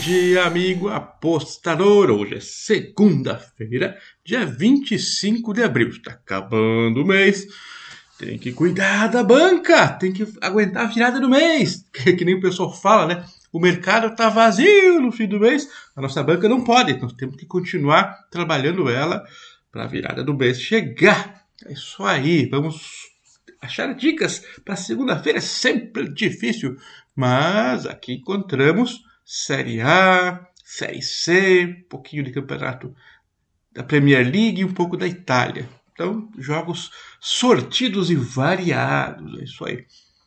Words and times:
dia, 0.00 0.44
amigo 0.46 0.88
apostador. 0.88 2.10
Hoje 2.10 2.36
é 2.36 2.40
segunda-feira, 2.40 3.98
dia 4.24 4.46
25 4.46 5.52
de 5.52 5.62
abril. 5.62 5.88
Está 5.88 6.12
acabando 6.12 7.02
o 7.02 7.06
mês. 7.06 7.46
Tem 8.18 8.38
que 8.38 8.50
cuidar 8.50 9.08
da 9.08 9.22
banca, 9.22 9.88
tem 9.88 10.10
que 10.10 10.26
aguentar 10.40 10.84
a 10.84 10.88
virada 10.88 11.20
do 11.20 11.28
mês. 11.28 11.84
Que, 11.92 12.14
que 12.14 12.24
nem 12.24 12.36
o 12.36 12.40
pessoal 12.40 12.72
fala, 12.72 13.06
né? 13.06 13.24
O 13.52 13.60
mercado 13.60 14.06
está 14.06 14.30
vazio 14.30 15.00
no 15.00 15.12
fim 15.12 15.26
do 15.26 15.38
mês. 15.38 15.68
A 15.94 16.00
nossa 16.00 16.22
banca 16.22 16.48
não 16.48 16.64
pode. 16.64 16.98
Nós 16.98 17.12
temos 17.12 17.36
que 17.36 17.44
continuar 17.44 18.26
trabalhando 18.30 18.88
ela 18.88 19.22
para 19.70 19.84
a 19.84 19.88
virada 19.88 20.24
do 20.24 20.32
mês 20.32 20.62
chegar. 20.62 21.42
É 21.66 21.74
isso 21.74 22.02
aí. 22.02 22.46
Vamos 22.46 22.80
achar 23.60 23.94
dicas 23.94 24.42
para 24.64 24.76
segunda-feira. 24.76 25.38
É 25.38 25.42
sempre 25.42 26.08
difícil, 26.08 26.74
mas 27.14 27.84
aqui 27.84 28.14
encontramos 28.14 29.09
Série 29.32 29.80
A, 29.80 30.44
Série 30.64 31.00
C, 31.00 31.64
um 31.64 31.88
pouquinho 31.88 32.24
de 32.24 32.32
campeonato 32.32 32.92
da 33.72 33.84
Premier 33.84 34.24
League 34.24 34.60
e 34.60 34.64
um 34.64 34.74
pouco 34.74 34.96
da 34.96 35.06
Itália. 35.06 35.68
Então, 35.92 36.28
jogos 36.36 36.90
sortidos 37.20 38.10
e 38.10 38.16
variados, 38.16 39.38
é 39.38 39.44
isso 39.44 39.64
aí. 39.64 39.86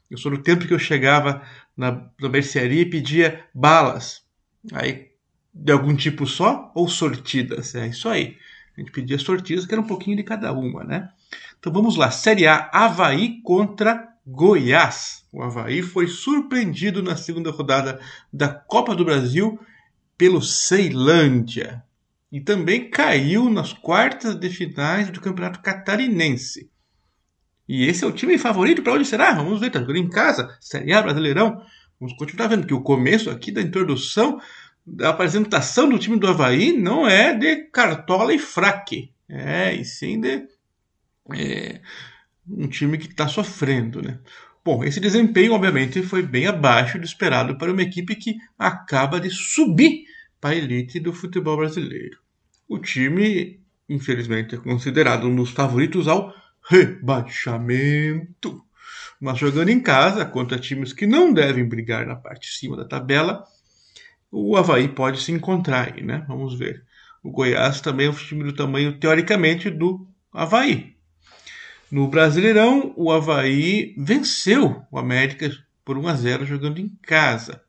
Eu 0.09 0.17
sou 0.17 0.31
no 0.31 0.41
tempo 0.41 0.65
que 0.65 0.73
eu 0.73 0.79
chegava 0.79 1.41
na, 1.75 2.09
na 2.17 2.29
mercearia 2.29 2.81
e 2.81 2.89
pedia 2.89 3.45
balas. 3.53 4.23
Aí, 4.71 5.09
de 5.53 5.73
algum 5.73 5.93
tipo 5.93 6.25
só 6.25 6.71
ou 6.73 6.87
sortidas? 6.87 7.75
É 7.75 7.87
isso 7.87 8.07
aí. 8.07 8.37
A 8.77 8.79
gente 8.79 8.93
pedia 8.93 9.19
sortidas, 9.19 9.65
que 9.65 9.73
era 9.73 9.81
um 9.81 9.87
pouquinho 9.87 10.15
de 10.15 10.23
cada 10.23 10.53
uma, 10.53 10.81
né? 10.81 11.11
Então 11.59 11.73
vamos 11.73 11.97
lá. 11.97 12.09
Série 12.09 12.47
A, 12.47 12.69
Havaí 12.71 13.41
contra 13.41 14.12
Goiás. 14.25 15.25
O 15.31 15.41
Havaí 15.41 15.81
foi 15.81 16.07
surpreendido 16.07 17.03
na 17.03 17.15
segunda 17.15 17.51
rodada 17.51 17.99
da 18.31 18.47
Copa 18.47 18.95
do 18.95 19.05
Brasil 19.05 19.59
pelo 20.17 20.41
Ceilândia. 20.41 21.83
E 22.31 22.39
também 22.39 22.89
caiu 22.89 23.49
nas 23.49 23.73
quartas 23.73 24.35
de 24.35 24.49
finais 24.49 25.09
do 25.09 25.21
Campeonato 25.21 25.61
Catarinense. 25.61 26.71
E 27.67 27.85
esse 27.85 28.03
é 28.03 28.07
o 28.07 28.11
time 28.11 28.37
favorito 28.37 28.81
para 28.81 28.93
onde 28.93 29.05
será? 29.05 29.33
Vamos 29.33 29.59
ver, 29.59 29.69
tá 29.69 29.79
jogando 29.79 29.97
em 29.97 30.09
casa, 30.09 30.57
Série 30.59 30.93
A 30.93 31.01
Brasileirão. 31.01 31.61
Vamos 31.99 32.15
continuar 32.17 32.47
vendo 32.47 32.67
que 32.67 32.73
o 32.73 32.81
começo 32.81 33.29
aqui 33.29 33.51
da 33.51 33.61
introdução, 33.61 34.39
da 34.85 35.09
apresentação 35.09 35.87
do 35.87 35.99
time 35.99 36.17
do 36.17 36.27
Havaí 36.27 36.73
não 36.73 37.07
é 37.07 37.33
de 37.33 37.67
cartola 37.69 38.33
e 38.33 38.39
fraque. 38.39 39.11
É, 39.29 39.73
e 39.73 39.85
sim 39.85 40.19
de 40.19 40.47
é, 41.33 41.81
um 42.47 42.67
time 42.67 42.97
que 42.97 43.07
está 43.07 43.27
sofrendo, 43.27 44.01
né? 44.01 44.19
Bom, 44.65 44.83
esse 44.83 44.99
desempenho, 44.99 45.53
obviamente, 45.53 46.01
foi 46.01 46.21
bem 46.21 46.47
abaixo 46.47 46.97
do 46.97 47.05
esperado 47.05 47.57
para 47.57 47.71
uma 47.71 47.81
equipe 47.81 48.15
que 48.15 48.37
acaba 48.57 49.19
de 49.19 49.29
subir 49.29 50.05
para 50.39 50.51
a 50.51 50.55
elite 50.55 50.99
do 50.99 51.11
futebol 51.11 51.57
brasileiro. 51.57 52.17
O 52.67 52.79
time, 52.79 53.59
infelizmente, 53.89 54.55
é 54.55 54.57
considerado 54.57 55.27
um 55.27 55.35
dos 55.35 55.51
favoritos 55.51 56.07
ao 56.07 56.33
rebaixamento. 56.69 58.63
Mas 59.19 59.37
jogando 59.37 59.69
em 59.69 59.81
casa 59.81 60.25
contra 60.25 60.57
times 60.57 60.93
que 60.93 61.05
não 61.05 61.33
devem 61.33 61.67
brigar 61.67 62.05
na 62.05 62.15
parte 62.15 62.49
de 62.49 62.57
cima 62.57 62.77
da 62.77 62.85
tabela, 62.85 63.43
o 64.31 64.55
Havaí 64.57 64.87
pode 64.87 65.21
se 65.21 65.31
encontrar 65.31 65.93
aí, 65.93 66.03
né? 66.03 66.23
Vamos 66.27 66.57
ver. 66.57 66.83
O 67.21 67.31
Goiás 67.31 67.79
também 67.81 68.07
é 68.07 68.09
um 68.09 68.13
time 68.13 68.43
do 68.43 68.53
tamanho, 68.53 68.97
teoricamente, 68.97 69.69
do 69.69 70.07
Havaí. 70.31 70.92
No 71.93 72.07
Brasileirão, 72.07 72.91
o 72.97 73.11
Havaí 73.11 73.93
venceu 73.95 74.83
o 74.89 74.97
América 74.97 75.51
por 75.85 75.95
1 75.95 76.07
a 76.07 76.15
0 76.15 76.43
jogando 76.43 76.79
em 76.79 76.89
casa. 77.03 77.61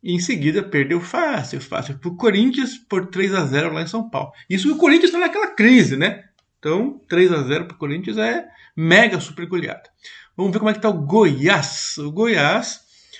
E 0.00 0.14
em 0.14 0.20
seguida 0.20 0.62
perdeu 0.62 1.00
fácil, 1.00 1.60
fácil 1.60 1.98
para 1.98 2.08
o 2.08 2.14
Corinthians 2.14 2.78
por 2.78 3.06
3 3.06 3.34
a 3.34 3.44
0 3.44 3.72
lá 3.72 3.82
em 3.82 3.88
São 3.88 4.08
Paulo. 4.08 4.30
Isso 4.48 4.72
o 4.72 4.78
Corinthians 4.78 5.06
está 5.06 5.18
naquela 5.18 5.48
crise, 5.56 5.96
né? 5.96 6.22
Então, 6.56 7.00
3 7.08 7.32
a 7.32 7.42
0 7.42 7.64
para 7.64 7.74
o 7.74 7.78
Corinthians 7.78 8.16
é 8.16 8.46
mega 8.76 9.18
super 9.18 9.44
goleada. 9.44 9.90
Vamos 10.36 10.52
ver 10.52 10.60
como 10.60 10.70
é 10.70 10.72
que 10.72 10.78
está 10.78 10.90
o 10.90 11.04
Goiás. 11.04 11.98
O 11.98 12.12
Goiás 12.12 12.78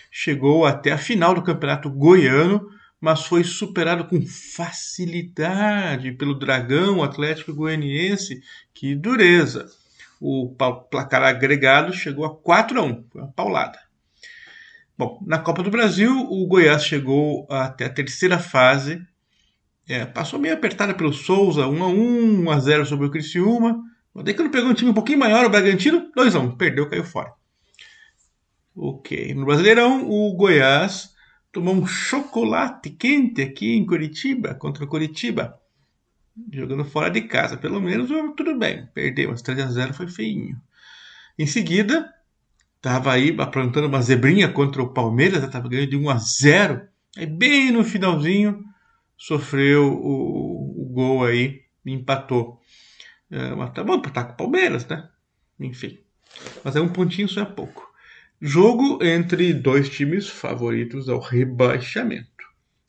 chegou 0.09 0.65
até 0.65 0.93
a 0.93 0.99
final 0.99 1.35
do 1.35 1.43
Campeonato 1.43 1.91
Goiano, 1.91 2.65
mas 3.01 3.27
foi 3.27 3.43
superado 3.43 4.05
com 4.05 4.25
facilidade 4.25 6.13
pelo 6.13 6.39
Dragão 6.39 7.03
Atlético 7.03 7.53
Goianiense. 7.53 8.41
Que 8.73 8.95
dureza! 8.95 9.69
O 10.21 10.55
placar 10.91 11.23
agregado 11.23 11.93
chegou 11.93 12.25
a 12.25 12.35
4 12.35 12.81
a 12.81 12.83
1, 12.83 13.05
foi 13.11 13.23
uma 13.23 13.33
paulada. 13.33 13.79
Bom, 14.97 15.23
na 15.25 15.39
Copa 15.39 15.63
do 15.63 15.71
Brasil, 15.71 16.13
o 16.13 16.47
Goiás 16.47 16.85
chegou 16.85 17.47
até 17.49 17.85
a 17.85 17.93
terceira 17.93 18.39
fase, 18.39 19.01
é, 19.89 20.05
passou 20.05 20.39
meio 20.39 20.55
apertada 20.55 20.93
pelo 20.93 21.13
Souza, 21.13 21.67
1 21.67 21.83
a 21.83 21.87
1, 21.87 22.41
1 22.43 22.51
a 22.51 22.59
0 22.59 22.87
sobre 22.87 23.07
o 23.07 23.11
Criciúma. 23.11 23.81
Daí 24.25 24.35
quando 24.35 24.51
pegou 24.51 24.69
um 24.69 24.75
time 24.75 24.91
um 24.91 24.95
pouquinho 24.95 25.21
maior, 25.21 25.45
o 25.47 25.51
Bragantino, 25.51 26.11
2 26.15 26.35
a 26.35 26.41
1, 26.41 26.57
perdeu, 26.57 26.89
caiu 26.89 27.05
fora. 27.05 27.33
Ok, 28.75 29.35
no 29.35 29.47
Brasileirão, 29.47 30.09
o 30.11 30.35
Goiás 30.35 31.15
tomou 31.53 31.75
um 31.75 31.87
chocolate 31.87 32.91
quente 32.91 33.41
aqui 33.41 33.77
em 33.77 33.87
Curitiba, 33.87 34.55
contra 34.55 34.85
o 34.85 34.89
Curitiba 34.89 35.59
jogando 36.53 36.85
fora 36.85 37.11
de 37.11 37.23
casa. 37.23 37.57
Pelo 37.57 37.81
menos 37.81 38.09
tudo 38.37 38.59
bem. 38.59 38.87
Perdeu, 38.95 39.31
mas 39.31 39.43
3 39.43 39.61
a 39.61 39.71
0 39.71 39.95
foi 39.95 40.09
feinho. 40.09 40.61
Em 41.39 41.47
seguida, 41.47 42.13
estava 42.77 43.13
aí 43.13 43.35
aprontando 43.39 43.87
uma 43.87 44.03
zebrinha 44.03 44.49
contra 44.49 44.83
o 44.83 44.93
Palmeiras, 44.93 45.43
estava 45.43 45.69
ganhando 45.69 45.91
de 45.91 45.97
1 45.97 46.11
a 46.11 46.19
0. 46.19 46.89
Aí 47.17 47.27
bem 47.27 47.71
no 47.71 47.85
finalzinho 47.85 48.65
sofreu 49.17 49.93
o, 49.93 50.83
o 50.83 50.85
gol 50.87 51.25
aí 51.25 51.63
empatou. 51.85 52.61
É, 53.31 53.55
mas 53.55 53.73
tá 53.73 53.85
bom, 53.85 54.01
tá 54.01 54.25
com 54.25 54.33
o 54.33 54.37
Palmeiras, 54.37 54.87
né? 54.87 55.09
Enfim. 55.61 55.99
Mas 56.65 56.77
é 56.77 56.81
um 56.81 56.89
pontinho 56.89 57.29
só 57.29 57.43
é 57.43 57.45
pouco. 57.45 57.89
Jogo 58.41 59.03
entre 59.03 59.53
dois 59.53 59.89
times 59.89 60.29
favoritos 60.29 61.09
ao 61.09 61.21
rebaixamento. 61.21 62.48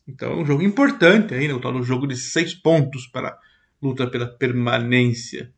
Então 0.10 0.32
é 0.32 0.36
um 0.38 0.46
jogo 0.46 0.64
importante 0.64 1.36
ainda, 1.36 1.56
o 1.56 1.62
tal 1.62 1.72
do 1.72 1.84
jogo 1.84 2.08
de 2.08 2.18
seis 2.18 2.56
pontos 2.56 3.06
para 3.06 3.30
a 3.30 3.38
luta 3.80 4.08
pela 4.08 4.26
permanência. 4.26 5.54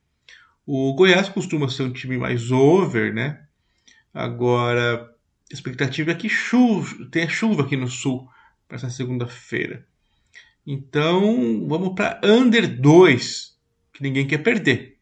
O 0.66 0.94
Goiás 0.94 1.30
costuma 1.30 1.70
ser 1.70 1.84
um 1.84 1.94
time 1.94 2.18
mais 2.18 2.52
over, 2.52 3.14
né? 3.14 3.46
Agora, 4.14 5.10
a 5.50 5.54
expectativa 5.54 6.12
é 6.12 6.16
que 6.16 6.28
chuva, 6.28 7.08
tenha 7.10 7.30
chuva 7.30 7.64
aqui 7.64 7.78
no 7.78 7.88
sul 7.88 8.28
para 8.68 8.76
essa 8.76 8.90
segunda-feira. 8.90 9.88
Então, 10.68 11.66
vamos 11.68 11.96
para 11.96 12.20
under 12.22 12.68
2, 12.68 13.58
que 13.94 14.04
ninguém 14.04 14.28
quer 14.28 14.40
perder. 14.40 14.98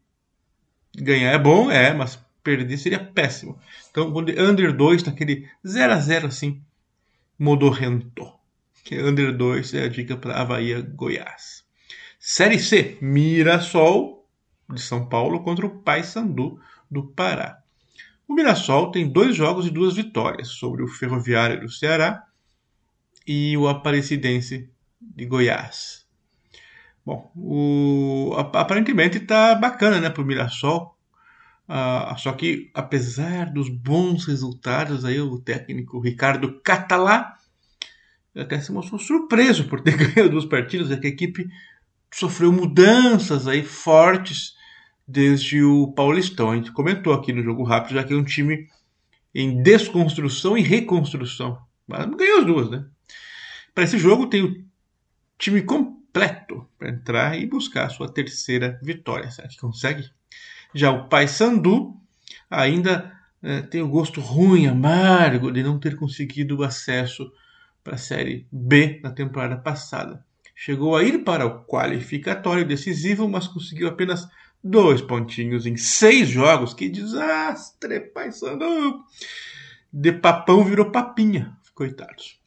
Ganhar 0.96 1.32
é 1.32 1.40
bom, 1.40 1.72
é, 1.72 1.92
mas 1.92 2.24
perder 2.44 2.78
seria 2.78 3.00
péssimo. 3.00 3.60
Então, 3.90 4.14
under 4.16 4.72
2 4.76 5.04
tá 5.04 5.10
aquele 5.10 5.50
0 5.68 5.94
a 5.94 6.00
0 6.00 6.28
assim, 6.28 6.62
modorrento 7.38 8.39
que 8.84 8.96
é 8.96 9.04
under 9.04 9.36
2 9.36 9.74
é 9.74 9.84
a 9.84 9.88
dica 9.88 10.18
para 10.18 10.40
Havaí 10.40 10.82
Goiás. 10.82 11.64
Série 12.20 12.60
C, 12.60 12.98
Mirassol 13.02 14.28
de 14.70 14.82
São 14.82 15.08
Paulo 15.08 15.42
contra 15.42 15.66
o 15.66 15.80
Paysandu 15.82 16.60
do 16.90 17.04
Pará. 17.04 17.60
O 18.28 18.34
Mirassol 18.34 18.92
tem 18.92 19.10
dois 19.10 19.36
jogos 19.36 19.66
e 19.66 19.72
duas 19.72 19.96
vitórias 19.96 20.50
sobre 20.50 20.84
o 20.84 20.88
Ferroviário 20.88 21.62
do 21.62 21.70
Ceará 21.70 22.24
e 23.26 23.58
o 23.58 23.68
Aparecidense 23.68 24.70
de 25.02 25.26
Goiás. 25.26 26.06
Bom, 27.06 27.32
o, 27.36 28.36
aparentemente 28.36 29.18
está 29.18 29.56
bacana 29.56 30.00
né, 30.00 30.10
para 30.10 30.22
o 30.22 30.26
Mirassol. 30.26 30.96
Ah, 31.68 32.16
só 32.18 32.34
que, 32.34 32.70
apesar 32.74 33.52
dos 33.52 33.70
bons 33.70 34.26
resultados, 34.26 35.06
aí 35.06 35.20
o 35.20 35.40
técnico 35.40 36.00
Ricardo 36.00 36.60
Catalá 36.62 37.39
até 38.36 38.60
se 38.60 38.72
mostrou 38.72 39.00
surpreso 39.00 39.66
por 39.66 39.82
ter 39.82 39.96
ganhado 39.98 40.32
duas 40.32 40.46
partidas, 40.46 40.92
é 40.92 40.98
que 40.98 41.08
a 41.08 41.10
equipe 41.10 41.48
sofreu 42.14 42.52
mudanças 42.52 43.48
aí 43.48 43.64
fortes 43.64 44.56
desde 45.08 45.64
o 45.64 45.92
Paulistão. 45.92 46.52
A 46.52 46.56
gente 46.56 46.72
comentou 46.72 47.14
aqui 47.14 47.34
no 47.34 47.44
jogo 47.44 47.64
rápido, 47.64 47.96
já 47.96 48.04
que 48.04 48.14
é 48.14 48.16
um 48.16 48.24
time 48.24 48.68
em 49.34 49.62
desconstrução 49.62 50.58
e 50.58 50.62
reconstrução. 50.62 51.60
Mas 51.88 52.06
ganhou 52.06 52.40
as 52.40 52.46
duas, 52.46 52.70
né? 52.70 52.86
Para 53.74 53.84
esse 53.84 53.98
jogo 53.98 54.28
tem 54.28 54.44
o 54.44 54.66
time 55.38 55.62
completo 55.62 56.68
para 56.78 56.90
entrar 56.90 57.40
e 57.40 57.46
buscar 57.46 57.86
a 57.86 57.90
sua 57.90 58.12
terceira 58.12 58.80
vitória. 58.84 59.32
Será 59.32 59.48
que 59.48 59.58
consegue? 59.58 60.10
Já 60.74 60.92
o 60.92 61.08
Paysandu 61.08 61.96
ainda 62.50 63.12
é, 63.42 63.62
tem 63.62 63.82
o 63.82 63.88
gosto 63.88 64.22
ruim, 64.22 64.68
amargo 64.68 65.52
de 65.52 65.64
não 65.64 65.80
ter 65.80 65.96
conseguido 65.96 66.58
o 66.58 66.64
acesso 66.64 67.32
para 67.84 67.96
a 67.96 67.98
Série 67.98 68.48
B 68.52 69.00
na 69.04 69.12
temporada 69.12 69.58
passada. 69.58 70.24
Chegou 70.56 70.96
a 70.96 71.04
ir 71.04 71.24
para 71.24 71.46
o 71.46 71.64
qualificatório 71.64 72.66
decisivo, 72.66 73.28
mas 73.28 73.48
conseguiu 73.48 73.88
apenas 73.88 74.28
dois 74.64 75.02
pontinhos 75.02 75.66
em 75.66 75.78
seis 75.78 76.28
jogos. 76.28 76.74
Que 76.74 76.90
desastre, 76.90 78.02
paisano! 78.02 79.04
De 79.92 80.12
papão 80.12 80.64
virou 80.64 80.92
papinha, 80.92 81.58
coitados. 81.74 82.40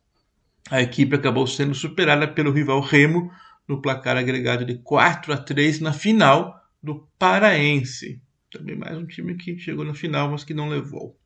a 0.71 0.81
equipe 0.81 1.17
acabou 1.17 1.47
sendo 1.47 1.75
superada 1.75 2.29
pelo 2.29 2.53
rival 2.53 2.81
Remo 2.81 3.33
no 3.67 3.81
placar 3.81 4.17
agregado 4.17 4.65
de 4.65 4.75
4 4.75 5.33
a 5.33 5.37
3 5.37 5.81
na 5.81 5.93
final 5.93 6.63
do 6.83 7.09
Paraense. 7.19 8.21
Também 8.51 8.77
mais 8.77 8.97
um 8.97 9.07
time 9.07 9.35
que 9.37 9.59
chegou 9.59 9.85
na 9.85 9.95
final, 9.95 10.31
mas 10.31 10.45
que 10.45 10.53
não 10.53 10.69
levou. 10.69 11.19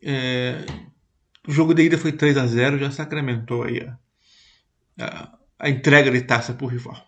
É, 0.00 0.64
o 1.48 1.50
jogo 1.50 1.72
de 1.72 1.82
ida 1.84 1.96
foi 1.96 2.12
3 2.12 2.36
a 2.36 2.46
0 2.46 2.78
já 2.78 2.90
sacramentou 2.90 3.62
aí 3.62 3.80
a, 3.80 3.98
a, 5.00 5.38
a 5.58 5.70
entrega 5.70 6.10
de 6.10 6.20
taça 6.20 6.52
para 6.52 6.68
rival. 6.68 7.02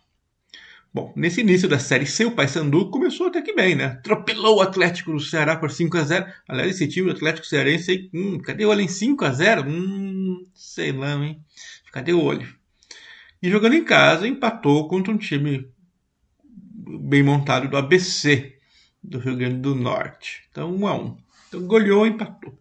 Bom, 0.92 1.12
nesse 1.14 1.42
início 1.42 1.68
da 1.68 1.78
Série 1.78 2.06
C, 2.06 2.24
o 2.24 2.32
Paysandu 2.32 2.90
começou 2.90 3.26
até 3.26 3.42
que 3.42 3.52
bem, 3.52 3.76
né? 3.76 3.84
Atropelou 3.84 4.56
o 4.56 4.60
Atlético 4.62 5.12
do 5.12 5.20
Ceará 5.20 5.56
por 5.56 5.70
5 5.70 5.96
a 5.98 6.02
0 6.02 6.26
Aliás, 6.48 6.70
esse 6.70 6.88
time 6.88 7.08
do 7.08 7.16
Atlético 7.16 7.46
Cearense, 7.46 8.10
hum, 8.14 8.38
cadê 8.38 8.64
o 8.64 8.70
olho 8.70 8.80
em 8.80 8.88
5 8.88 9.24
a 9.26 9.30
0 9.30 9.68
Hum, 9.68 10.46
sei 10.54 10.90
lá, 10.90 11.14
hein? 11.14 11.44
Cadê 11.92 12.14
o 12.14 12.22
olho? 12.22 12.48
E 13.42 13.50
jogando 13.50 13.74
em 13.74 13.84
casa, 13.84 14.26
empatou 14.26 14.88
contra 14.88 15.12
um 15.12 15.18
time 15.18 15.70
bem 17.02 17.22
montado 17.22 17.68
do 17.68 17.76
ABC, 17.76 18.58
do 19.04 19.18
Rio 19.18 19.36
Grande 19.36 19.58
do 19.58 19.74
Norte. 19.74 20.44
Então, 20.50 20.74
1 20.74 20.86
a 20.86 20.94
1 20.94 21.16
Então, 21.48 21.66
goleou 21.66 22.06
e 22.06 22.10
empatou. 22.10 22.59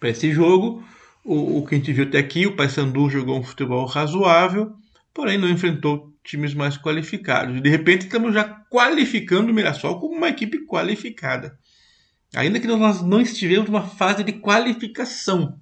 Para 0.00 0.08
esse 0.08 0.32
jogo, 0.32 0.82
o, 1.22 1.58
o 1.58 1.66
que 1.66 1.74
a 1.74 1.78
gente 1.78 1.92
viu 1.92 2.04
até 2.04 2.18
aqui, 2.18 2.46
o 2.46 2.56
Paysandu 2.56 3.10
jogou 3.10 3.38
um 3.38 3.42
futebol 3.42 3.84
razoável, 3.84 4.72
porém 5.12 5.36
não 5.36 5.48
enfrentou 5.48 6.10
times 6.24 6.54
mais 6.54 6.78
qualificados. 6.78 7.60
De 7.60 7.68
repente, 7.68 8.06
estamos 8.06 8.32
já 8.32 8.44
qualificando 8.70 9.50
o 9.50 9.54
Mirassol 9.54 10.00
como 10.00 10.16
uma 10.16 10.28
equipe 10.28 10.64
qualificada. 10.64 11.58
Ainda 12.34 12.58
que 12.58 12.66
nós 12.66 13.02
não 13.02 13.20
estivemos 13.20 13.68
numa 13.68 13.82
fase 13.82 14.24
de 14.24 14.32
qualificação, 14.32 15.60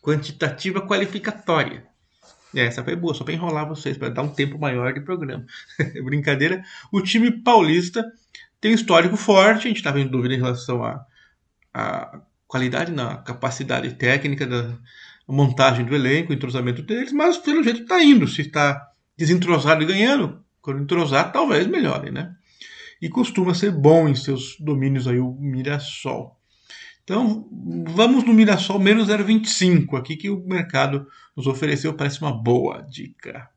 quantitativa 0.00 0.80
qualificatória. 0.86 1.84
É, 2.54 2.66
essa 2.66 2.84
foi 2.84 2.94
boa, 2.94 3.14
só 3.14 3.24
para 3.24 3.34
enrolar 3.34 3.66
vocês, 3.66 3.96
para 3.96 4.08
dar 4.10 4.22
um 4.22 4.28
tempo 4.28 4.58
maior 4.58 4.92
de 4.92 5.00
programa. 5.00 5.44
Brincadeira. 6.04 6.62
O 6.92 7.00
time 7.00 7.30
paulista 7.30 8.04
tem 8.60 8.72
um 8.72 8.74
histórico 8.74 9.16
forte, 9.16 9.66
a 9.66 9.68
gente 9.68 9.78
estava 9.78 9.98
em 9.98 10.06
dúvida 10.06 10.34
em 10.34 10.38
relação 10.38 10.84
à, 10.84 11.04
à 11.72 12.20
qualidade, 12.50 12.90
na 12.90 13.18
capacidade 13.18 13.94
técnica 13.94 14.44
da 14.44 14.76
montagem 15.26 15.86
do 15.86 15.94
elenco, 15.94 16.32
entrosamento 16.32 16.82
deles, 16.82 17.12
mas 17.12 17.38
pelo 17.38 17.62
jeito 17.62 17.82
está 17.82 18.02
indo. 18.02 18.26
Se 18.26 18.40
está 18.40 18.88
desentrosado 19.16 19.84
e 19.84 19.86
ganhando, 19.86 20.44
quando 20.60 20.82
entrosar, 20.82 21.30
talvez 21.30 21.68
melhore, 21.68 22.10
né? 22.10 22.34
E 23.00 23.08
costuma 23.08 23.54
ser 23.54 23.70
bom 23.70 24.08
em 24.08 24.16
seus 24.16 24.56
domínios 24.58 25.06
aí 25.06 25.20
o 25.20 25.32
Mirassol. 25.32 26.36
Então, 27.04 27.48
vamos 27.86 28.24
no 28.24 28.34
Mirassol 28.34 28.80
menos 28.80 29.06
0,25 29.08 29.96
aqui 29.96 30.16
que 30.16 30.28
o 30.28 30.44
mercado 30.44 31.06
nos 31.36 31.46
ofereceu, 31.46 31.94
parece 31.94 32.20
uma 32.20 32.32
boa 32.32 32.82
dica. 32.82 33.48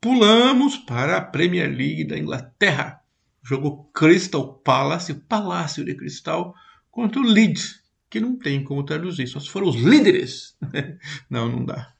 Pulamos 0.00 0.76
para 0.76 1.16
a 1.16 1.20
Premier 1.20 1.68
League 1.68 2.06
da 2.06 2.16
Inglaterra. 2.16 3.00
Jogo 3.42 3.90
Crystal 3.92 4.54
Palace, 4.64 5.12
Palácio 5.12 5.84
de 5.84 5.94
Cristal, 5.94 6.54
contra 6.94 7.20
o 7.20 7.24
Leeds, 7.24 7.80
que 8.08 8.20
não 8.20 8.38
tem 8.38 8.62
como 8.62 8.84
traduzir, 8.84 9.26
só 9.26 9.40
se 9.40 9.50
foram 9.50 9.68
os 9.68 9.76
líderes. 9.76 10.56
não, 11.28 11.48
não 11.48 11.64
dá. 11.64 11.92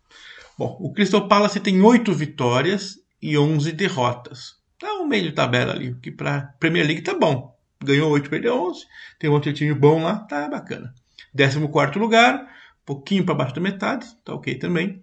Bom, 0.56 0.78
o 0.80 0.92
Crystal 0.92 1.26
Palace 1.26 1.58
tem 1.58 1.82
8 1.82 2.12
vitórias 2.14 3.00
e 3.20 3.36
11 3.36 3.72
derrotas. 3.72 4.56
Tá 4.78 4.94
um 4.94 5.06
meio 5.06 5.24
de 5.24 5.32
tabela 5.32 5.72
ali, 5.72 5.94
que 6.00 6.12
para 6.12 6.54
Premier 6.60 6.86
League 6.86 7.02
tá 7.02 7.18
bom. 7.18 7.56
Ganhou 7.82 8.10
8, 8.12 8.30
perdeu 8.30 8.62
11. 8.70 8.86
Tem 9.18 9.28
um 9.28 9.40
time 9.40 9.74
bom 9.74 10.02
lá, 10.02 10.20
tá 10.20 10.48
bacana. 10.48 10.94
14 11.36 11.98
lugar, 11.98 12.46
pouquinho 12.86 13.24
para 13.24 13.34
baixo 13.34 13.54
da 13.54 13.60
metade, 13.60 14.06
tá 14.24 14.32
ok 14.32 14.54
também. 14.54 15.02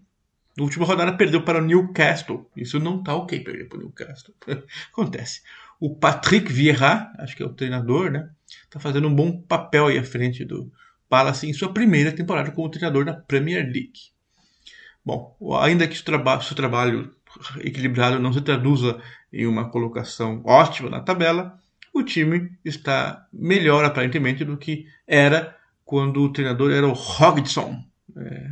Na 0.58 0.64
última 0.64 0.86
rodada 0.86 1.18
perdeu 1.18 1.44
para 1.44 1.60
o 1.60 1.66
Newcastle. 1.66 2.50
Isso 2.56 2.80
não 2.80 3.04
tá 3.04 3.14
ok 3.16 3.42
perder 3.42 3.68
para 3.68 3.78
o 3.78 3.82
Newcastle. 3.82 4.34
Acontece. 4.92 5.42
O 5.82 5.96
Patrick 5.96 6.54
Vieira, 6.54 7.12
acho 7.18 7.36
que 7.36 7.42
é 7.42 7.46
o 7.46 7.54
treinador, 7.54 8.12
né? 8.12 8.30
Tá 8.70 8.80
fazendo 8.80 9.08
um 9.08 9.16
bom 9.16 9.42
papel 9.42 9.88
aí 9.88 9.98
à 9.98 10.04
frente 10.04 10.46
do 10.46 10.72
Palace 11.10 11.50
em 11.50 11.54
sua 11.54 11.74
primeira 11.74 12.12
temporada 12.12 12.52
como 12.52 12.70
treinador 12.70 13.04
na 13.04 13.16
Premier 13.16 13.64
League. 13.64 14.12
Bom, 15.04 15.36
ainda 15.60 15.88
que 15.88 16.00
o 16.00 16.04
trabalho, 16.04 16.44
seu 16.44 16.56
trabalho 16.56 17.12
equilibrado 17.62 18.20
não 18.20 18.32
se 18.32 18.42
traduza 18.42 19.02
em 19.34 19.48
uma 19.48 19.72
colocação 19.72 20.44
ótima 20.46 20.88
na 20.88 21.00
tabela, 21.00 21.60
o 21.92 22.04
time 22.04 22.52
está 22.64 23.28
melhor 23.34 23.84
aparentemente 23.84 24.46
do 24.46 24.58
que 24.58 24.86
era 25.08 25.58
quando 25.84 26.22
o 26.22 26.32
treinador 26.32 26.72
era 26.72 26.88
o 26.88 26.94
Hodgson. 26.94 27.84
É. 28.16 28.52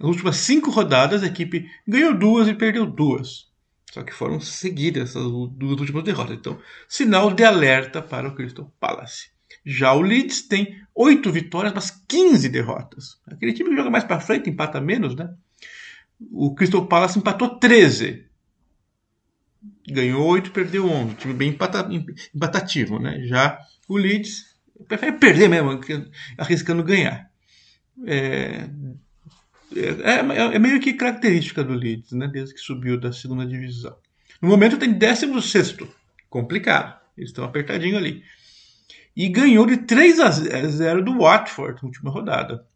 Nas 0.00 0.08
últimas 0.08 0.36
cinco 0.36 0.70
rodadas, 0.70 1.22
a 1.22 1.26
equipe 1.26 1.68
ganhou 1.86 2.16
duas 2.16 2.48
e 2.48 2.54
perdeu 2.54 2.86
duas. 2.86 3.51
Só 3.92 4.02
que 4.02 4.14
foram 4.14 4.40
seguidas 4.40 5.10
essas 5.10 5.22
duas 5.22 5.78
últimas 5.78 6.02
derrotas. 6.02 6.34
Então, 6.34 6.58
sinal 6.88 7.30
de 7.30 7.44
alerta 7.44 8.00
para 8.00 8.26
o 8.26 8.34
Crystal 8.34 8.72
Palace. 8.80 9.28
Já 9.66 9.92
o 9.92 10.00
Leeds 10.00 10.48
tem 10.48 10.80
oito 10.94 11.30
vitórias, 11.30 11.74
mas 11.74 11.90
15 12.08 12.48
derrotas. 12.48 13.20
Aquele 13.26 13.52
time 13.52 13.68
que 13.68 13.76
joga 13.76 13.90
mais 13.90 14.02
para 14.02 14.18
frente, 14.18 14.48
empata 14.48 14.80
menos, 14.80 15.14
né? 15.14 15.34
O 16.30 16.54
Crystal 16.54 16.86
Palace 16.86 17.18
empatou 17.18 17.58
13. 17.58 18.24
Ganhou 19.86 20.26
8, 20.26 20.52
perdeu 20.52 20.88
11. 20.88 21.14
Time 21.16 21.34
bem 21.34 21.54
empatativo, 22.34 22.98
né? 22.98 23.26
Já 23.26 23.60
o 23.86 23.98
Leeds 23.98 24.56
prefere 24.88 25.12
perder 25.18 25.50
mesmo, 25.50 25.78
arriscando 26.38 26.82
ganhar. 26.82 27.30
É, 28.06 28.70
é, 29.76 30.10
é, 30.10 30.54
é, 30.54 30.58
meio 30.58 30.80
que 30.80 30.92
característica 30.92 31.62
do 31.62 31.74
Leeds, 31.74 32.12
né? 32.12 32.28
Desde 32.28 32.54
que 32.54 32.60
subiu 32.60 32.98
da 32.98 33.12
segunda 33.12 33.46
divisão. 33.46 33.96
No 34.40 34.48
momento 34.48 34.78
tem 34.78 34.92
16. 34.92 35.76
Complicado. 36.28 37.00
Eles 37.16 37.30
estão 37.30 37.44
apertadinho 37.44 37.96
ali. 37.96 38.22
E 39.14 39.28
ganhou 39.28 39.66
de 39.66 39.76
3 39.78 40.20
a 40.20 40.30
0 40.30 41.04
do 41.04 41.18
Watford 41.18 41.82
na 41.82 41.86
última 41.86 42.10
rodada. 42.10 42.66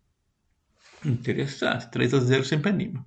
Interessante. 1.05 1.91
3 1.91 2.15
a 2.15 2.21
0 2.21 2.45
sempre 2.45 2.71
anima 2.71 3.05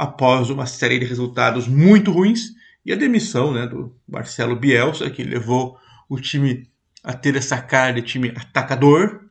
após 0.00 0.48
uma 0.48 0.64
série 0.64 0.98
de 0.98 1.04
resultados 1.04 1.68
muito 1.68 2.10
ruins 2.10 2.54
e 2.86 2.90
a 2.90 2.96
demissão 2.96 3.52
né, 3.52 3.66
do 3.66 3.94
Marcelo 4.08 4.56
Bielsa, 4.56 5.10
que 5.10 5.22
levou 5.22 5.78
o 6.08 6.18
time 6.18 6.66
a 7.04 7.12
ter 7.12 7.36
essa 7.36 7.60
cara 7.60 7.92
de 7.92 8.00
time 8.00 8.30
atacador, 8.30 9.26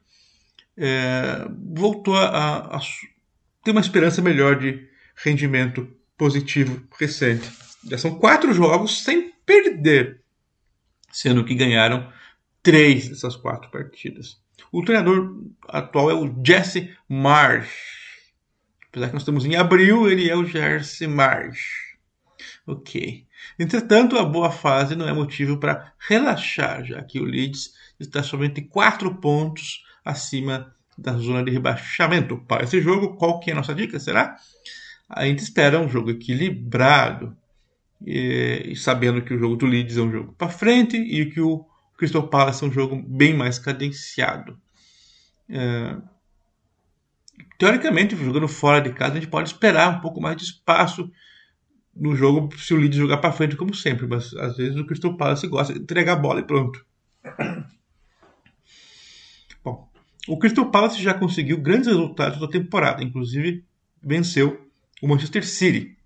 é, 0.77 1.47
voltou 1.73 2.15
a, 2.15 2.75
a, 2.75 2.79
ter 3.63 3.71
uma 3.71 3.81
esperança 3.81 4.21
melhor 4.21 4.57
de 4.59 4.87
rendimento 5.15 5.87
positivo 6.17 6.87
recente. 6.97 7.49
Já 7.89 7.97
são 7.97 8.19
quatro 8.19 8.53
jogos 8.53 9.03
sem 9.03 9.31
perder, 9.45 10.21
sendo 11.11 11.45
que 11.45 11.55
ganharam 11.55 12.11
três 12.61 13.09
dessas 13.09 13.35
quatro 13.35 13.69
partidas. 13.71 14.41
O 14.71 14.83
treinador 14.83 15.41
atual 15.67 16.11
é 16.11 16.13
o 16.13 16.43
Jesse 16.43 16.93
Marsh 17.07 17.99
Apesar 18.89 19.07
que 19.07 19.13
nós 19.13 19.21
estamos 19.21 19.45
em 19.45 19.55
abril, 19.55 20.09
ele 20.09 20.27
é 20.27 20.35
o 20.35 20.45
Jersey 20.45 21.07
Marsh. 21.07 21.95
Ok. 22.65 23.27
Entretanto, 23.57 24.17
a 24.17 24.25
boa 24.25 24.51
fase 24.51 24.95
não 24.95 25.07
é 25.07 25.13
motivo 25.13 25.59
para 25.59 25.93
relaxar, 26.07 26.83
já 26.83 27.03
que 27.03 27.19
o 27.19 27.23
Leeds 27.23 27.73
está 27.99 28.23
somente 28.23 28.61
4 28.63 29.15
pontos 29.15 29.83
acima 30.03 30.73
da 31.01 31.13
zona 31.13 31.43
de 31.43 31.51
rebaixamento. 31.51 32.37
Para 32.47 32.63
esse 32.63 32.81
jogo, 32.81 33.15
qual 33.15 33.39
que 33.39 33.49
é 33.49 33.53
a 33.53 33.55
nossa 33.55 33.73
dica? 33.73 33.99
Será? 33.99 34.35
A 35.09 35.25
gente 35.25 35.39
espera 35.39 35.79
um 35.79 35.89
jogo 35.89 36.11
equilibrado, 36.11 37.35
e, 38.05 38.73
sabendo 38.75 39.21
que 39.21 39.33
o 39.33 39.39
jogo 39.39 39.55
do 39.55 39.65
Leeds 39.65 39.97
é 39.97 40.01
um 40.01 40.11
jogo 40.11 40.33
para 40.37 40.49
frente 40.49 40.97
e 40.97 41.25
que 41.25 41.41
o 41.41 41.65
Crystal 41.97 42.27
Palace 42.27 42.63
é 42.63 42.67
um 42.67 42.71
jogo 42.71 42.95
bem 42.95 43.33
mais 43.33 43.59
cadenciado. 43.59 44.57
É, 45.49 45.97
teoricamente, 47.57 48.15
jogando 48.15 48.47
fora 48.47 48.79
de 48.79 48.93
casa, 48.93 49.13
a 49.13 49.15
gente 49.15 49.29
pode 49.29 49.49
esperar 49.49 49.97
um 49.97 49.99
pouco 49.99 50.21
mais 50.21 50.37
de 50.37 50.43
espaço 50.43 51.11
no 51.93 52.15
jogo 52.15 52.55
se 52.57 52.73
o 52.73 52.77
Leeds 52.77 52.97
jogar 52.97 53.17
para 53.17 53.33
frente, 53.33 53.57
como 53.57 53.73
sempre. 53.73 54.07
Mas 54.07 54.33
às 54.35 54.55
vezes 54.55 54.77
o 54.77 54.85
Crystal 54.85 55.17
Palace 55.17 55.47
gosta 55.47 55.73
de 55.73 55.79
entregar 55.79 56.13
a 56.13 56.15
bola 56.15 56.39
e 56.39 56.43
pronto. 56.43 56.85
O 60.29 60.37
Crystal 60.37 60.69
Palace 60.69 61.01
já 61.01 61.11
conseguiu 61.11 61.57
grandes 61.57 61.87
resultados 61.87 62.39
da 62.39 62.47
temporada, 62.47 63.03
inclusive 63.03 63.65
venceu 63.99 64.63
o 65.01 65.07
Manchester 65.07 65.43
City 65.43 65.97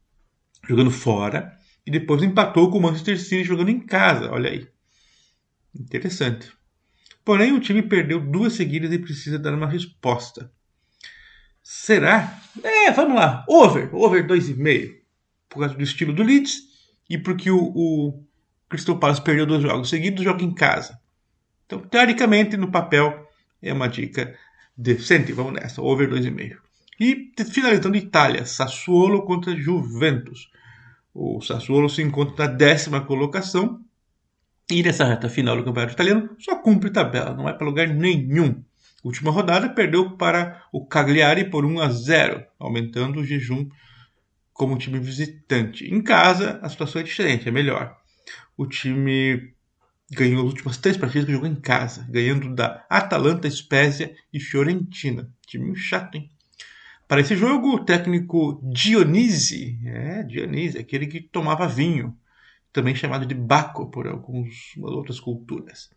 jogando 0.66 0.90
fora 0.90 1.52
e 1.86 1.92
depois 1.92 2.24
empatou 2.24 2.72
com 2.72 2.78
o 2.78 2.82
Manchester 2.82 3.20
City 3.20 3.44
jogando 3.44 3.70
em 3.70 3.82
casa. 3.82 4.32
Olha 4.32 4.50
aí. 4.50 4.66
Interessante. 5.78 6.54
Porém, 7.26 7.52
o 7.52 7.60
time 7.60 7.82
perdeu 7.82 8.18
duas 8.18 8.54
seguidas 8.54 8.94
e 8.94 8.98
precisa 8.98 9.38
dar 9.38 9.54
uma 9.54 9.68
resposta. 9.68 10.50
Será? 11.62 12.42
É, 12.64 12.92
vamos 12.92 13.16
lá. 13.16 13.44
Over. 13.46 13.94
Over 13.94 14.26
2,5. 14.26 15.02
Por 15.50 15.60
causa 15.60 15.76
do 15.76 15.84
estilo 15.84 16.14
do 16.14 16.24
Leeds 16.24 16.62
e 17.10 17.18
porque 17.18 17.52
o, 17.52 17.60
o 17.76 18.24
Crystal 18.70 18.98
Palace 18.98 19.22
perdeu 19.22 19.46
dois 19.46 19.62
jogos 19.62 19.90
seguidos, 19.90 20.24
joga 20.24 20.46
em 20.46 20.54
casa. 20.54 20.98
Então, 21.66 21.80
teoricamente, 21.80 22.56
no 22.56 22.72
papel, 22.72 23.23
é 23.64 23.74
uma 23.74 23.88
dica 23.88 24.38
decente. 24.78 25.32
Vamos 25.32 25.54
nessa. 25.54 25.82
Over 25.82 26.10
2,5. 26.10 26.58
E 27.00 27.34
finalizando 27.52 27.98
Itália, 27.98 28.46
Sassuolo 28.46 29.24
contra 29.24 29.56
Juventus. 29.56 30.52
O 31.14 31.42
Sassuolo 31.42 31.90
se 31.90 32.02
encontra 32.02 32.48
na 32.48 32.54
décima 32.54 33.02
colocação 33.02 33.84
e 34.72 34.82
nessa 34.82 35.06
reta 35.06 35.30
final 35.30 35.58
do 35.58 35.64
Campeonato 35.64 35.94
Italiano 35.94 36.36
só 36.40 36.56
cumpre 36.56 36.90
tabela, 36.90 37.34
não 37.36 37.44
vai 37.44 37.56
para 37.56 37.66
lugar 37.66 37.88
nenhum. 37.88 38.64
Última 39.04 39.30
rodada 39.30 39.70
perdeu 39.70 40.12
para 40.18 40.64
o 40.72 40.86
Cagliari 40.86 41.50
por 41.50 41.66
1 41.66 41.82
a 41.82 41.90
0, 41.90 42.44
aumentando 42.58 43.20
o 43.20 43.26
jejum 43.26 43.68
como 44.54 44.78
time 44.78 44.98
visitante. 45.00 45.86
Em 45.86 46.02
casa, 46.02 46.60
a 46.62 46.70
situação 46.70 47.02
é 47.02 47.04
diferente, 47.04 47.48
é 47.48 47.52
melhor. 47.52 47.98
O 48.58 48.66
time 48.66 49.53
ganhou 50.14 50.42
as 50.42 50.50
últimas 50.50 50.78
três 50.78 50.98
partidas 50.98 51.26
que 51.26 51.32
jogou 51.32 51.48
em 51.48 51.56
casa, 51.56 52.06
ganhando 52.10 52.54
da 52.54 52.86
Atalanta, 52.90 53.50
Spezia 53.50 54.16
e 54.32 54.40
Fiorentina. 54.40 55.30
Time 55.46 55.76
chato, 55.76 56.16
hein? 56.16 56.30
Para 57.08 57.22
esse 57.22 57.36
jogo, 57.36 57.76
o 57.76 57.86
técnico 57.86 58.60
Dionise, 58.64 59.80
é, 59.86 60.24
Dionise, 60.24 60.78
aquele 60.78 61.06
que 61.06 61.22
tomava 61.22 61.68
vinho, 61.68 62.18
também 62.72 62.96
chamado 62.96 63.26
de 63.26 63.36
Baco 63.36 63.92
por 63.92 64.08
algumas 64.08 64.50
outras 64.82 65.20
culturas. 65.20 65.92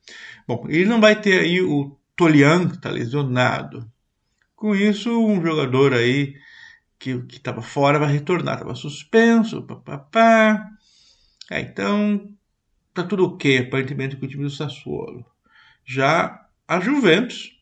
Bom, 0.46 0.66
ele 0.68 0.85
não 0.85 1.00
vai 1.00 1.18
ter 1.18 1.40
aí 1.40 1.62
o 1.62 1.96
Tolian, 2.14 2.68
que 2.68 2.76
está 2.76 2.90
lesionado. 2.90 3.90
Com 4.54 4.75
isso, 4.75 5.11
um 5.11 5.40
jogador 5.42 5.94
aí 5.94 6.35
que 6.99 7.11
estava 7.30 7.62
fora 7.62 7.99
vai 7.99 8.12
retornar, 8.12 8.54
estava 8.54 8.75
suspenso, 8.75 9.62
papapá. 9.62 10.68
É, 11.50 11.61
então, 11.61 12.36
tá 13.03 13.09
tudo 13.09 13.26
ok, 13.26 13.59
aparentemente, 13.59 14.17
com 14.17 14.26
o 14.26 14.29
time 14.29 14.45
do 14.45 14.50
Sassuolo. 14.50 15.25
Já 15.85 16.47
a 16.67 16.81
Juventus 16.81 17.61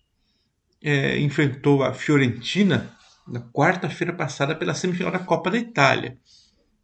é, 0.83 1.19
enfrentou 1.19 1.83
a 1.83 1.93
Fiorentina 1.93 2.91
na 3.27 3.41
quarta-feira 3.41 4.13
passada 4.13 4.55
pela 4.55 4.75
semifinal 4.75 5.13
da 5.13 5.19
Copa 5.19 5.51
da 5.51 5.59
Itália. 5.59 6.19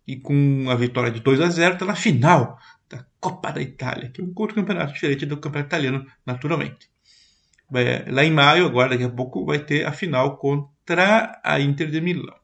E 0.06 0.16
com 0.16 0.66
a 0.68 0.74
vitória 0.74 1.10
de 1.10 1.20
2 1.20 1.40
a 1.40 1.48
0 1.48 1.74
está 1.74 1.84
na 1.84 1.94
final 1.94 2.58
da 2.88 3.06
Copa 3.20 3.52
da 3.52 3.60
Itália, 3.60 4.10
que 4.10 4.20
é 4.20 4.24
um 4.24 4.32
outro 4.34 4.56
campeonato 4.56 4.92
diferente 4.92 5.24
do 5.26 5.36
campeonato 5.36 5.68
italiano, 5.68 6.06
naturalmente. 6.26 6.90
Lá 8.08 8.24
em 8.24 8.32
maio, 8.32 8.66
agora 8.66 8.90
daqui 8.90 9.04
a 9.04 9.08
pouco, 9.08 9.44
vai 9.44 9.60
ter 9.60 9.86
a 9.86 9.92
final 9.92 10.36
contra 10.36 11.40
a 11.44 11.60
Inter 11.60 11.88
de 11.88 12.00
Milão. 12.00 12.39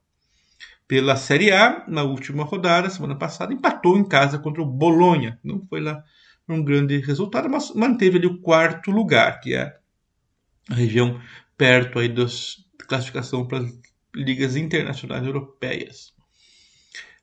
Pela 0.89 1.17
Série 1.17 1.51
A, 1.51 1.85
na 1.89 2.05
última 2.05 2.45
rodada, 2.45 2.89
semana 2.89 3.17
passada, 3.17 3.53
empatou 3.53 3.97
em 3.97 4.05
casa 4.05 4.39
contra 4.39 4.63
o 4.63 4.67
Bolonha. 4.67 5.39
Não 5.43 5.61
foi 5.67 5.81
lá 5.81 6.03
um 6.49 6.63
grande 6.63 6.99
resultado, 6.99 7.49
mas 7.49 7.75
manteve 7.75 8.19
ali 8.19 8.27
o 8.27 8.41
quarto 8.41 8.91
lugar, 8.91 9.41
que 9.41 9.55
é 9.55 9.77
a 10.71 10.75
região 10.75 11.21
perto 11.57 11.99
aí 11.99 12.09
das 12.09 12.65
classificação 12.87 13.47
para 13.47 13.59
as 13.59 13.79
ligas 14.15 14.57
internacionais 14.57 15.25
europeias. 15.27 16.15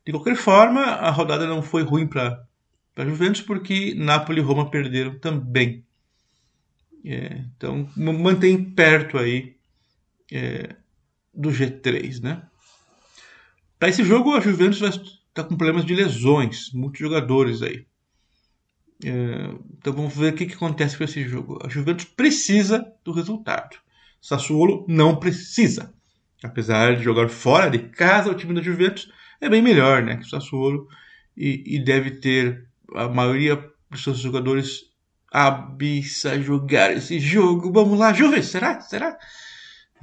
De 0.06 0.12
qualquer 0.12 0.36
forma, 0.36 0.82
a 0.82 1.10
rodada 1.10 1.48
não 1.48 1.62
foi 1.62 1.84
ruim 1.84 2.06
para 2.06 2.46
a 2.98 3.06
Juventus, 3.06 3.42
porque 3.42 3.96
Napoli 3.96 4.42
e 4.42 4.44
Roma 4.44 4.70
perderam 4.70 5.18
também. 5.18 5.86
É, 7.06 7.44
então, 7.56 7.90
mantém 7.96 8.64
perto 8.64 9.18
aí 9.18 9.56
é, 10.32 10.76
do 11.34 11.50
G3, 11.50 12.22
né? 12.22 12.44
Para 13.84 13.90
esse 13.90 14.06
jogo, 14.06 14.34
a 14.34 14.40
Juventus 14.40 14.80
vai 14.80 14.92
estar 14.92 15.04
tá 15.34 15.44
com 15.44 15.58
problemas 15.58 15.84
de 15.84 15.94
lesões, 15.94 16.72
muitos 16.72 17.02
jogadores 17.02 17.62
aí. 17.62 17.86
É, 19.04 19.50
então 19.78 19.92
vamos 19.92 20.16
ver 20.16 20.32
o 20.32 20.36
que, 20.38 20.46
que 20.46 20.54
acontece 20.54 20.98
com 20.98 21.04
esse 21.04 21.22
jogo. 21.28 21.60
A 21.62 21.68
Juventus 21.68 22.06
precisa 22.06 22.90
do 23.04 23.12
resultado. 23.12 23.76
Sassuolo 24.22 24.86
não 24.88 25.18
precisa. 25.18 25.94
Apesar 26.42 26.96
de 26.96 27.04
jogar 27.04 27.28
fora 27.28 27.70
de 27.70 27.80
casa, 27.80 28.32
o 28.32 28.34
time 28.34 28.54
da 28.54 28.62
Juventus 28.62 29.12
é 29.42 29.50
bem 29.50 29.62
melhor 29.62 30.02
né, 30.02 30.16
que 30.16 30.28
o 30.28 30.30
Sassuolo 30.30 30.88
e, 31.36 31.76
e 31.76 31.84
deve 31.84 32.12
ter 32.12 32.66
a 32.96 33.10
maioria 33.10 33.70
dos 33.92 34.02
seus 34.02 34.20
jogadores 34.20 34.84
aptos 35.30 36.26
a 36.26 36.40
jogar 36.40 36.94
esse 36.94 37.20
jogo. 37.20 37.70
Vamos 37.74 38.00
lá, 38.00 38.14
Juve, 38.14 38.42
será? 38.44 38.80
Será? 38.80 39.18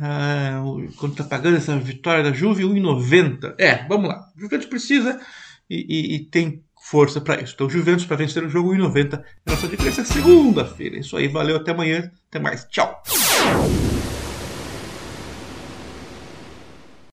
Ah, 0.01 0.63
quanto 0.97 1.17
tá 1.17 1.25
pagando 1.25 1.59
essa 1.59 1.77
vitória 1.79 2.25
da 2.25 2.33
Juve? 2.33 2.65
1,90. 2.65 3.55
É, 3.59 3.87
vamos 3.87 4.09
lá. 4.09 4.25
O 4.37 4.41
Juventus 4.41 4.67
precisa 4.67 5.21
e, 5.69 5.87
e, 5.89 6.15
e 6.17 6.19
tem 6.21 6.65
força 6.81 7.21
para 7.21 7.41
isso. 7.41 7.53
Então, 7.55 7.69
Juventus 7.69 8.07
para 8.07 8.17
vencer 8.17 8.43
o 8.43 8.49
jogo 8.49 8.75
1,90 8.75 9.21
é 9.21 9.51
nossa 9.51 9.69
dica 9.69 9.91
segunda-feira. 9.93 10.99
Isso 10.99 11.17
aí, 11.17 11.29
valeu, 11.29 11.57
até 11.57 11.73
amanhã, 11.73 12.11
até 12.29 12.39
mais. 12.39 12.65
Tchau. 12.65 13.03